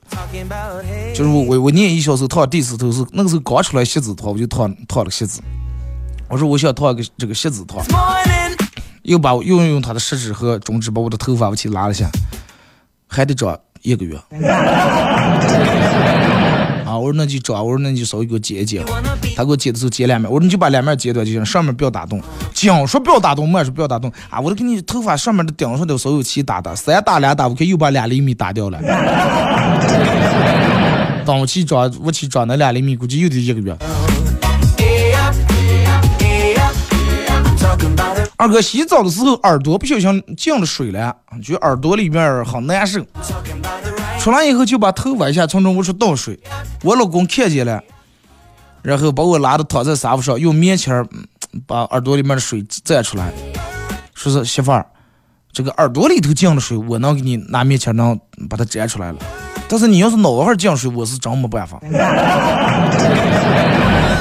[1.14, 5.40] 就是我我我念一小时候烫第一次头是那个时候刚出来锡纸烫，我就烫烫了锡纸。
[6.28, 7.82] 我说我想烫个这个锡纸烫，
[9.02, 12.10] 又把我又用他的食指和中指把我的头发我去拉了下，
[13.06, 14.18] 还得长一个月。
[16.84, 18.84] 啊，我说那就长，我说那就稍微给我剪一剪。
[19.36, 22.20] 他给我剪的时候剪两面，我说你就把两面剪断就行，上面不要打洞。
[22.52, 24.38] 讲说不要打洞，慢说不要打洞啊！
[24.40, 28.78] 我都给你头发上面的顶上的所有漆打打，三打两打，我看又把两厘米打掉了。
[31.24, 33.76] 当我去长，我去长那两厘米，估计又得一个月。
[38.36, 43.04] 二哥洗澡的时候耳朵不小心进了水了，觉得耳朵里面好难受。
[44.20, 46.38] 出来以后就把头歪下，从中屋出倒水。
[46.82, 47.82] 我老公看见了，
[48.82, 51.04] 然后把我拉到躺在沙发上，用棉签
[51.66, 53.32] 把耳朵里面的水蘸出来，
[54.14, 54.86] 说是媳妇儿，
[55.52, 59.18] 这个耳朵里头进了水，我能给你拿棉签能把它粘出来了。
[59.68, 61.80] 但是你要是脑壳进水，我是真没办法。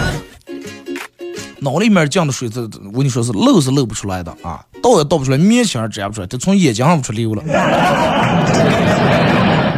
[1.59, 7.43] 脑里面降的水，这我跟你说是漏是漏不出来的啊，倒也倒不出来，面墙粘不出来，它从眼睛上不出溜了。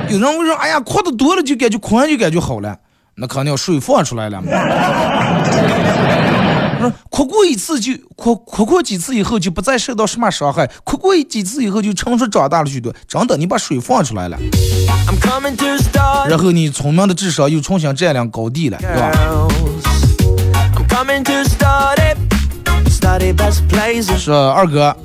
[0.09, 2.75] 有人会说，哎呀，哭的多了就感觉哭完就感觉好了，
[3.15, 4.41] 那肯定水放出来了。
[6.79, 12.93] 说哭过一次就哭哭过几次以后就不再受到什么伤害，哭过几次以后就成熟长大了许多。
[13.07, 14.37] 真的，你把水放出来了，
[16.27, 19.11] 然后你聪明的智商又重新占领高地了，对吧？
[24.17, 24.91] 说二哥，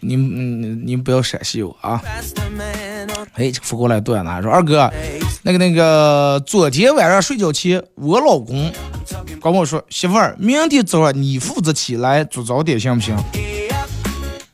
[0.00, 2.00] 你你你不要闪现我啊！
[3.34, 4.90] 哎，这扶过来对哪说二哥，
[5.42, 8.72] 那个那个，昨天晚上睡觉前，我老公
[9.42, 13.14] 跟我说，媳妇儿，明天早上你负责起来做早点行不行？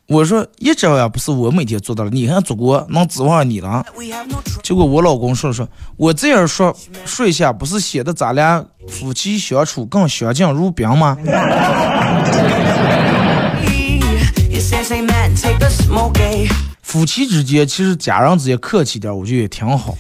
[0.06, 3.82] 我说一直呀，不是我每天做到了，你还做过，能指望你了？
[4.62, 11.16] 结果我老公说说，我这样说说一下，不是显得咱俩夫妻相处更相敬如宾吗？
[16.82, 19.96] 夫妻之间其实家人之间客气点，我觉得也挺好。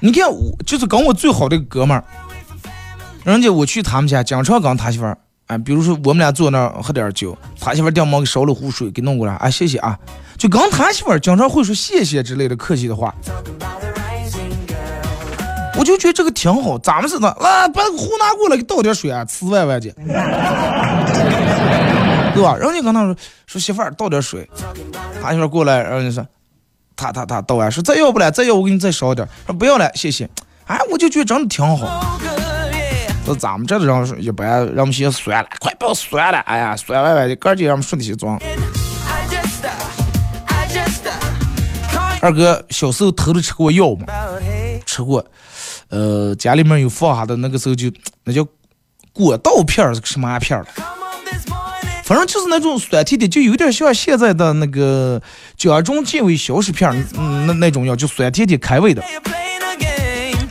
[0.00, 2.02] 你看，我就是跟我最好的哥们儿，
[3.24, 5.18] 人家我去他们家，经常跟他媳妇儿。
[5.52, 9.98] 啊，比如说我们俩坐那儿喝点酒，他媳妇儿掉毛给烧了壶水给弄过来，啊谢谢啊，
[10.38, 13.14] 就刚他媳妇儿经常会说谢谢之类的客气的话，
[15.78, 16.78] 我就觉得这个挺好。
[16.78, 19.90] 咱们是的，来把壶拿过来给倒点水啊，呲歪歪去，
[22.34, 22.56] 对吧？
[22.56, 23.14] 人家跟他说
[23.46, 24.48] 说媳妇儿倒点水，
[25.20, 26.26] 他媳妇儿过来，然后就说
[26.96, 30.28] 他他他倒完说再要不了，再要我给你再烧点，说不要了，谢谢。
[30.66, 32.18] 哎，我就觉得真的挺好。
[33.24, 38.38] 这咱们这的人一般，让我们先算了，快不要算了，哎呀，酸歪歪的，赶紧让我们说那些装。
[42.20, 44.06] 二哥小时候偷着吃过药吗？
[44.86, 45.24] 吃过，
[45.88, 47.90] 呃，家里面有放下的，那个时候就
[48.24, 48.46] 那叫
[49.12, 50.66] 果稻片儿，什么片儿
[52.04, 55.22] 反正就是那种酸甜的，就有点像现在的那个
[55.56, 59.02] 江中健胃消食片儿，嗯，那那种药就酸甜的开胃的。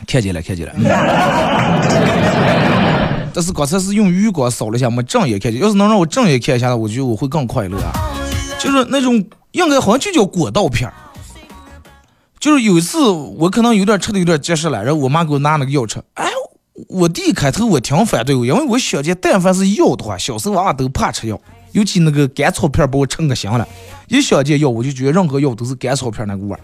[0.06, 0.72] 看见了，看见了。
[3.34, 5.60] 但是刚才是用余光扫了一下，没正眼看见。
[5.60, 7.78] 要是能让我正眼看一下，我觉得我会更快乐。
[7.78, 7.92] 啊。
[8.58, 9.14] 就是那种
[9.52, 10.94] 应该好像就叫果道片儿。
[12.38, 16.02] 就是有一次我可能有点吃的有点结实了，然后我妈给我拿那个药吃。
[16.14, 16.26] 哎，
[16.88, 21.40] 我第一开头我挺反对，因为我小姐但凡是药的话，小时候娃娃都怕吃药，
[21.72, 23.66] 尤其那个甘草片把我撑个心了。
[24.08, 26.60] 一想见药，我就觉得任何药都是甘草片那个味儿。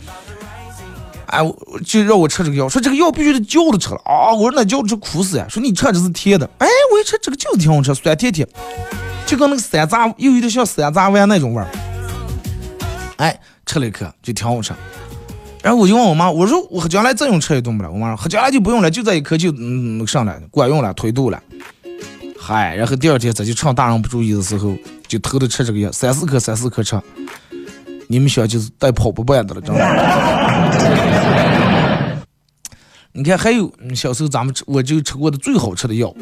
[1.29, 4.33] 哎，我就让我吃这个药，说这个药必须得嚼着吃了啊！
[4.33, 5.47] 我说那嚼着苦死呀！
[5.49, 8.49] 说你吃这是甜的，哎，我一吃这个就是挺好吃，酸甜甜，
[9.27, 11.69] 就跟那个山楂又有点像山楂丸那种味儿。
[13.17, 14.73] 哎，吃了一颗就挺好吃。
[15.61, 17.91] 然后我就问我妈，我说我将来再用吃一顿不了？
[17.91, 21.43] 我妈说将来就不用了，就这一颗就嗯上来管用了，推肚了。
[22.41, 24.75] 嗨，然后第二天咱就趁大人不注意的时候，
[25.07, 26.99] 就偷着吃这个药，三四颗三四颗吃。
[28.11, 31.18] 你们想就是带跑步班的了，真的。
[33.19, 36.15] 你看，还有小时候咱们吃，我就吃过的最好吃的药，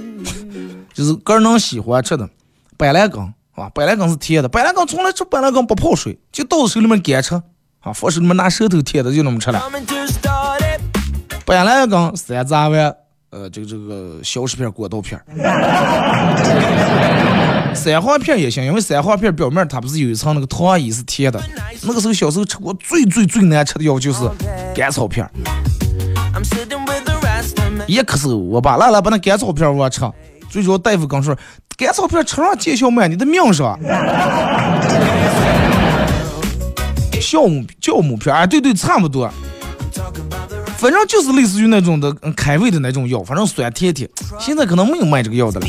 [0.94, 2.26] 就是个人能喜欢吃的
[2.78, 3.20] 板蓝根，
[3.54, 7.34] 啊，板蓝根是甜的，板蓝根从来吃板蓝根不泡水，就倒手里面干吃，
[7.80, 9.62] 啊，放手里面拿舌头舔的就那么吃了。
[11.44, 12.96] 板蓝根三杂丸，
[13.28, 15.20] 呃，这个这个消食片、果豆片。
[15.20, 15.24] 儿，
[17.74, 21.38] 三黄片也行，因为三黄片表面它不是有一层那个糖衣是甜的。
[21.82, 24.20] 那个时候小时候吃过最最最难吃的药就是
[24.74, 25.30] 甘草片
[26.34, 26.85] ，I'm sitting
[27.86, 30.00] 一咳嗽，我爸来来把那甘草片儿我吃，
[30.48, 31.36] 最主要大夫刚说
[31.76, 33.78] 甘草片儿吃上见效慢，你的命上。
[37.20, 39.30] 酵母酵母片儿，哎，对对，差不多。
[40.76, 44.08] 反正就是类似于那种的嗯开胃的那种药，反正酸甜甜。
[44.38, 45.66] 现在可能没有卖这个药的了。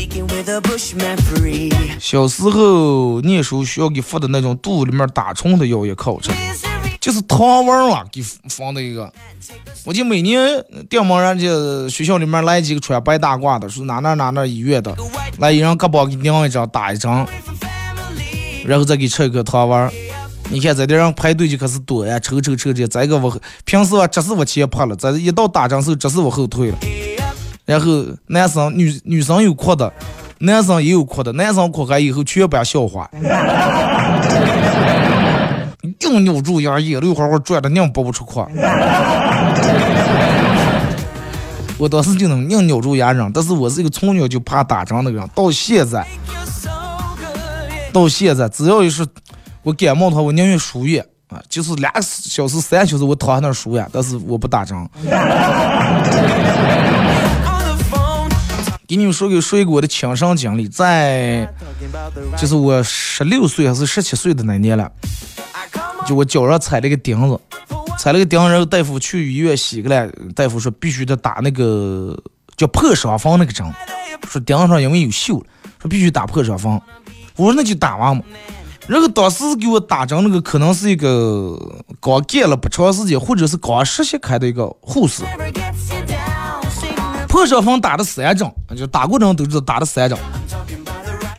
[1.98, 6.30] 小时候念书需要给发的那种肚里面打虫的药也可好吃，
[7.08, 9.10] 就是糖丸啊，给放的一个。
[9.86, 11.48] 我就每年电门人家
[11.90, 14.94] 学校里面来几个穿白大褂的，说哪哪哪哪医院的，
[15.38, 17.26] 来一人胳膊给拧一张打一张，
[18.66, 19.90] 然后再给吃一个糖丸。
[20.50, 22.86] 你看在这人排队就开始躲呀，抽抽抽的。
[22.86, 26.78] 再一个我平时我只是我前跑了，这一到打针时候这是我后退了。
[27.64, 29.94] 然后男生女女生有哭的，
[30.40, 33.10] 男生也有哭的，男生哭完以后全班笑话，
[36.02, 38.46] 硬扭住牙，眼泪花花转的，硬拨不出哭。
[41.80, 46.06] 我当时就能硬扭住牙忍，但是我是一个从小就怕打针那个人，到现在，
[47.94, 49.06] 到现在只要一是
[49.62, 54.76] 我感冒的话，我宁愿输液啊，就是俩小时、三小时我躺在那儿输液，但是我不打针。
[54.78, 54.88] On
[57.60, 58.32] the phone.
[58.88, 61.48] 给你们说个说一个我的亲身经历，在
[62.38, 64.92] 就是我十六岁还是十七岁的那年了
[66.08, 67.40] 就我脚上踩了个钉子，
[68.00, 72.18] 踩了个钉，然后大夫去医院洗过来，大夫说必须得打那个
[72.56, 73.66] 叫破伤风那个针，
[74.30, 75.46] 说钉子上因为有锈了，
[75.82, 76.80] 说必须打破伤风。
[77.36, 78.24] 我说那就打完嘛。
[78.88, 81.60] 然后当时给我打针那个可能是一个
[82.00, 85.24] 刚干了不长时间，或者是刚实习开的一个护士。
[87.28, 90.18] 破伤风打的三针，就打过针都知道打的三针。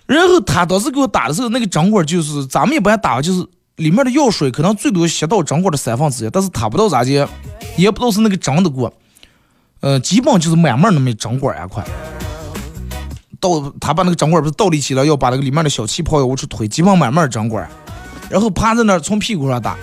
[0.06, 3.46] 然后他当时给我打的时候，那个针管就是咱们一般打就是
[3.78, 7.26] 里面的药水可能最多吸到针管的三分之一，但是他不到咋接，
[7.76, 8.92] 也不知道是那个针的过，
[9.80, 11.84] 呃，基本就是满满那么一针管一块。
[13.40, 17.70] 倒他把那个针管不是倒立起来，要把那个里面的小气泡要往出推，基本满满针管，
[18.28, 19.76] 然后趴在那儿从屁股上打，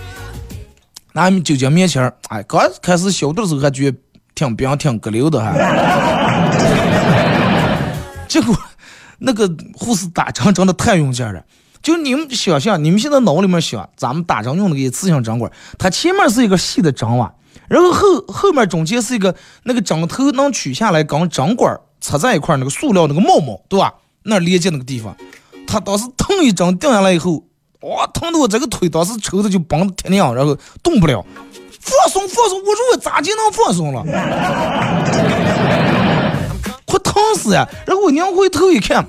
[1.14, 3.98] 拿酒精棉签儿，哎，刚开始消毒的时候还觉得
[4.36, 5.54] 挺冰挺咯溜的还，
[8.28, 8.54] 结果
[9.20, 11.42] 那个护士打针真的太用劲了。
[11.86, 17.32] 就你们想象，你们现在脑里面想，咱们打针用那个一次性针管，它前面是一个细的针网，
[17.68, 23.94] 然后后后面中间是一个那个针头能取下来跟针管插在一块那个塑料那个帽帽，对吧？
[24.24, 25.16] 那连接那个地方，
[25.68, 27.44] 他当时疼一针定下来以后，
[27.82, 31.24] 哇，疼的我这个腿当时抽的就绷得挺硬，然后动不了。
[31.80, 34.04] 放松放松，我说我咋就能放松了？
[36.88, 37.70] 快疼死呀！
[37.86, 39.06] 然后我拧回头一看，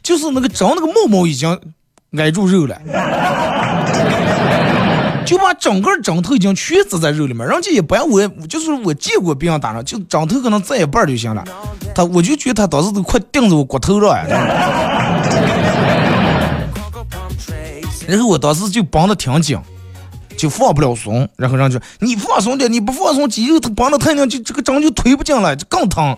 [0.00, 1.60] 就是那个针那个毛毛已经
[2.16, 2.76] 挨住肉了，
[5.24, 7.46] 就把整个枕头已经全支在肉里面。
[7.46, 11.42] 人家一般我就是我见过别人打针，就枕头可能在一半就行了。
[11.94, 14.26] 他我就觉得他当时都快钉在我骨头了呀。
[18.06, 19.58] 然后我当时就绑得挺紧，
[20.36, 21.26] 就放不了松。
[21.36, 26.14] 然后人家就你放松点，你不放松，肌肉它绑得太紧，就这个针就推不进来，就更疼。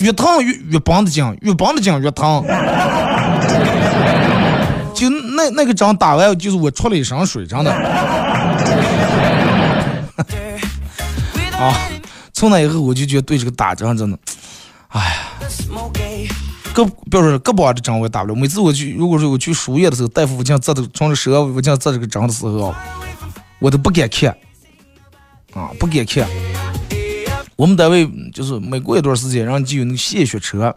[0.00, 2.44] 越疼越越绑得紧，越绑得紧越疼。
[5.38, 7.70] 那那个针打完，就是我出了一身水，真的。
[11.56, 11.74] 啊，
[12.32, 14.18] 从那以后我就觉得对这个打针真的，
[14.88, 15.14] 哎呀。
[15.48, 16.28] smoky.
[16.74, 18.34] 胳不要说胳膊的针我也打不了。
[18.34, 22.74] 每次我去，如果说我去输液的时候，大夫我这样扎的，从这舌我这样扎这个针的时候，
[23.60, 24.36] 我都不敢看，
[25.54, 26.28] 啊，不敢看。
[27.56, 30.74] 我们单位就是每过一段时间，然后就有那个献血车，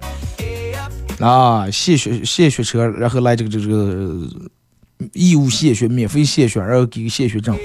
[1.22, 4.28] 啊，献血献血车，然后来这个这个
[5.13, 7.57] 义务献血，免费献血，然后给个献血证。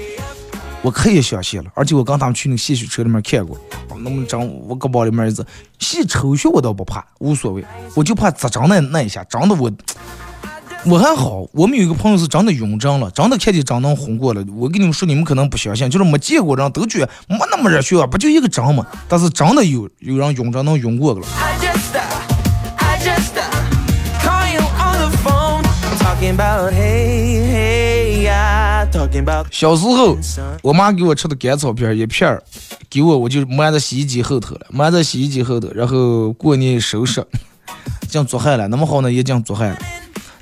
[0.83, 3.57] 我可以相信了，而且我刚他们去那个献血车里面看过，
[4.03, 5.43] 那么针我胳膊里面一直
[5.79, 9.71] 献抽血我倒不怕，无所谓，我就怕扎针那那一下，真的我
[10.85, 14.45] 我还好，我们有一个朋友是真的晕针了，真的看见针能红过了。
[14.55, 18.85] 我跟你们说，你们可能不相信，就是没见过人都觉得没那么热血啊，不就一个针嘛？
[19.09, 21.21] 但是真的有有人晕针能晕过了。
[29.51, 30.17] 小时候，
[30.61, 32.43] 我妈给我吃的甘草片一片儿，
[32.89, 37.25] 给我我就埋在洗衣机后头了，埋在洗衣机后头，然后过年收拾，
[38.07, 39.77] 净做害了，那么好呢也净做害了。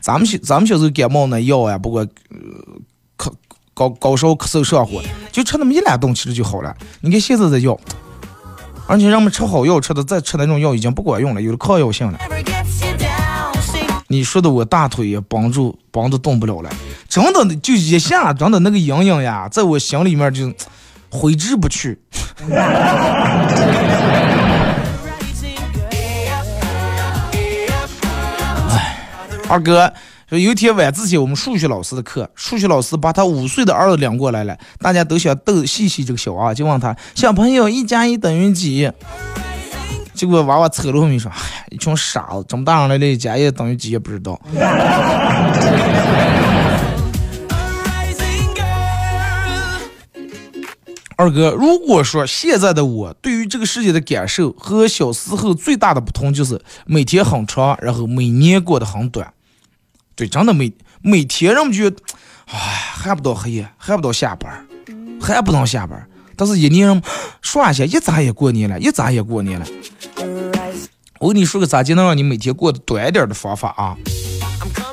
[0.02, 2.08] 咱们小咱们小时候感冒那药呀，不过呃
[3.18, 3.32] 咳
[3.74, 6.76] 高高烧咳嗽上火，就吃那么一两顿其实就好了。
[7.02, 7.80] 你看现在的药，
[8.88, 12.20] 而且人们吃好药吃的再吃那种药已经不管用了，有了抗药性了。
[14.16, 16.70] 你说的我大腿也绑住，绑得动不了了，
[17.10, 20.50] 真的就一下，真的那个阴影呀，在我心里面就
[21.10, 22.00] 挥之不去。
[28.70, 29.06] 哎，
[29.50, 29.92] 二哥，
[30.30, 38.90] 说有一天晚自习我们数学老师的课，数学老师把他五岁的儿子领过来了，大家都想逗戏戏这个小娃，就问他小朋友一加一等于几？
[40.16, 44.40] 结果娃娃扯了后面说：“哎，一群傻子，这么大人了，连加一等于几也不知道。
[51.18, 59.32] ”二哥，如果说现在的我对于这个世界的感受和小时候最大的不同，就是每天很长，然后每年过得很短。
[60.16, 61.98] 对，真的每每天让我们觉得，
[62.48, 64.66] 哎，还不到黑夜，还不到下班，
[65.22, 66.06] 还不能下班。
[66.38, 67.02] 但是，一年
[67.42, 69.66] 刷一下，一眨眼过年了，一眨眼过年了。
[71.20, 73.96] 我跟你说个咋就能让你每天过得短一点的方法啊？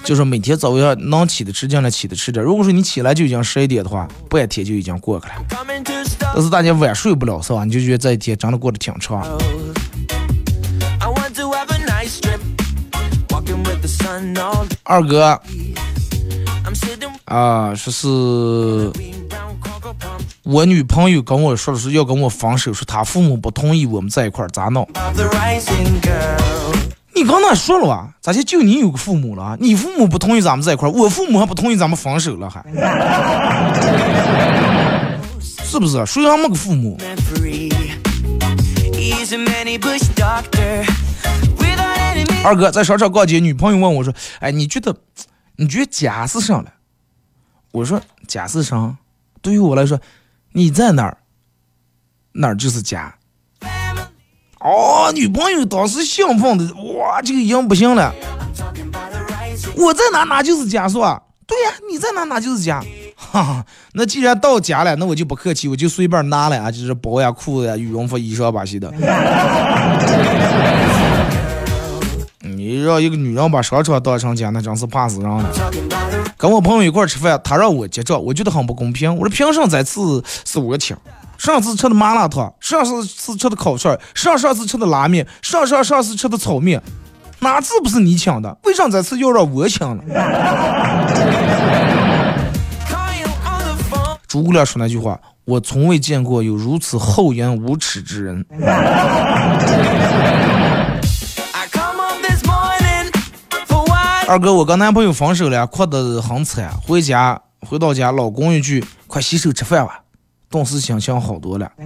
[0.04, 2.44] 就是每天早上能起的迟，尽量起的迟点。
[2.44, 5.34] 如果说你起来就已经十一点的话，半天就已经过去了。
[6.34, 7.64] 但是大家晚睡不了是吧？
[7.64, 9.22] 你就觉得这一天真的过得挺长。
[14.84, 15.40] 二哥，
[17.24, 19.11] 啊，说是
[20.44, 24.84] 我女朋友跟我说的是要跟我分手，说她父母不同意我们在一块儿，咋弄？
[27.14, 28.12] 你刚才说了吧？
[28.20, 29.56] 咋就就你有个父母了？
[29.60, 32.60] 你父母不同意咱们在一块儿，我父母还不同意咱们分手了，还
[35.40, 36.04] 是不是？
[36.04, 36.98] 谁还没个父母？
[42.44, 44.92] 二哥在商场逛街，女朋友问我说：“哎，你觉得，
[45.54, 46.64] 你觉得家是啥了？”
[47.70, 48.96] 我说：“家是啥？
[49.40, 50.00] 对于我来说，
[50.52, 51.18] 你在哪儿，
[52.32, 53.14] 哪儿就是家。”
[54.60, 58.14] 哦，女朋友当时兴奋的，哇，这个已经不行了。
[59.76, 61.20] 我在哪哪就是家是吧？
[61.46, 62.80] 对呀，你在哪哪就是家。
[63.16, 68.88] 哈哈，那既然到家了，那我就不客气，我就随便拿了啊，就是包呀、裤子呀、羽绒服、衣裳把戏的。
[72.82, 75.44] 让一个女人把商场当成家，那真是怕死人了。
[76.36, 79.14] 跟我朋友一块吃饭，他让我结账，我觉得很不公平。
[79.16, 80.96] 我说凭什么这次是我请？
[81.38, 86.82] 上次吃的麻辣烫，上上次吃的烤串，上上次吃的拉面，上上上次吃的炒面，
[87.40, 88.56] 哪次不是你请的？
[88.64, 90.02] 为啥这次要让我请了？
[94.28, 98.46] 诸葛亮说那句话：“我从未见过有如此厚颜无耻之人。”
[104.28, 106.70] 二哥，我跟男朋友分手了，哭得很惨。
[106.86, 110.00] 回家回到家，老公一句：“快洗手吃饭吧。”
[110.48, 111.70] 顿时心情好多了。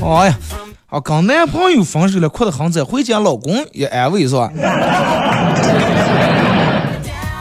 [0.00, 0.38] 哎呀，
[0.86, 2.84] 啊，跟男朋友分手了，哭得很惨。
[2.84, 4.50] 回家老公也安慰是吧？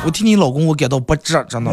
[0.03, 1.71] 我替你老公我感到不值，真的。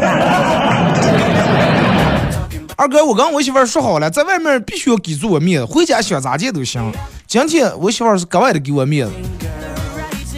[2.77, 6.93] 二哥，我跟我媳妇说好了，在外面必须要给足我面子，回家想咋见都行。
[7.25, 9.13] 今天我媳妇是格外的给我面子。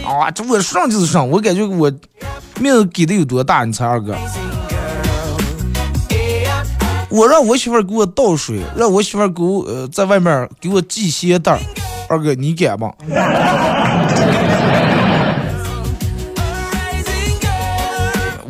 [0.08, 1.92] 啊，这我上就是上，我感觉我
[2.60, 3.66] 面子给的有多大？
[3.66, 4.16] 你猜，二哥？
[7.10, 11.60] 我让我媳妇给我倒水，让我媳妇给我呃在外面给我系鞋带
[12.08, 12.92] 二哥，你敢吗？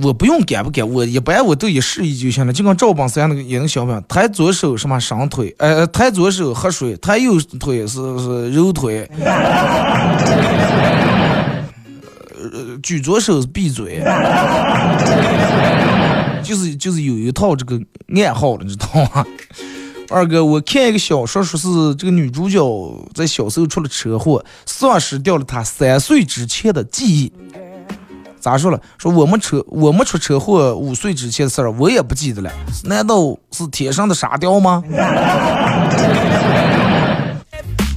[0.04, 9.10] 我不用敢不敢，我一般我都一示意就行了，就跟赵本山那个演那小品，抬左手什么上腿，呃，抬左手喝水，抬右腿是是揉腿，
[12.54, 14.02] 呃，举左手闭嘴，
[16.44, 17.80] 就是就是有一套这个
[18.16, 19.26] 暗号了，你知道吗？
[20.10, 22.64] 二哥，我看一个小说，说是这个女主角
[23.14, 27.34] 在小时候出了车祸，丧失掉了她三岁之前的记忆。
[28.40, 28.80] 咋说了？
[28.98, 32.50] 说我们车我们出车祸五岁之前的事儿，我也不记得了。
[32.86, 34.82] 难道是天上的沙雕吗？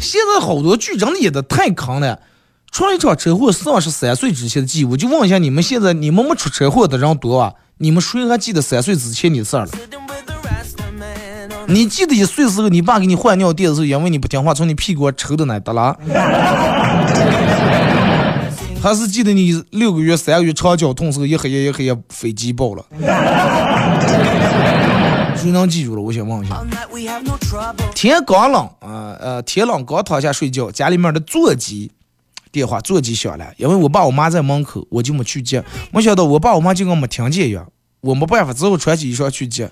[0.00, 2.18] 现在好多剧真的演的太坑了。
[2.70, 7.52] 出了一场车祸，丧失三岁之前的记忆，我就问一下你们：现在你们没出车祸的人多啊？
[7.78, 9.72] 你们谁还记得三岁之前的事儿了？
[11.66, 15.96] 你记得一岁时候，你爸给你换尿垫的时候，因为你不听话，从你屁股上抽的那得了？
[18.82, 22.84] 还是记得你六个月、三个月肠绞痛时候，一黑夜一黑夜飞机爆了？
[25.36, 26.02] 谁能记住了？
[26.02, 26.64] 我想问一下。
[27.94, 31.90] 天刚冷啊呃，天冷刚躺下睡觉，家里面的座机
[32.52, 35.62] 电话座机响了，因为我爸我妈在门口，我就没去接。
[35.92, 37.66] 没想到我爸我妈就跟没听见一样，
[38.00, 39.70] 我没办法，只好穿起衣裳去接。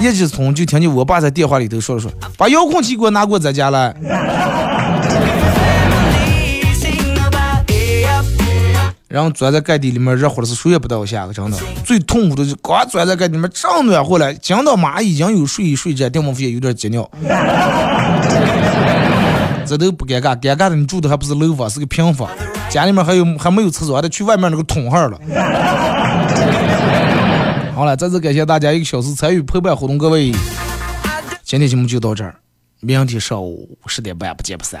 [0.00, 3.94] 一直从就听见我爸在电话里头说了说，把遥控器给我拿过咱家来。
[9.06, 17.08] 然后钻在盖地里面热乎的是谁也不到下个，真的最痛苦的就是刚钻在盖地里面正暖和了，讲到妈已经有睡睡着，电风扇有点急尿，
[19.66, 22.28] 这都不尴尬，尴尬的你住的还不是楼房，是个平房，
[22.68, 25.18] 家里面还有还没有厕所，还得去外面那个通号了。
[27.74, 30.30] 好了，再次感谢大家一个小时参与陪伴活动，各位，
[31.42, 32.36] 今天节目就到这儿，
[32.80, 34.80] 明天上午十点半不见不散。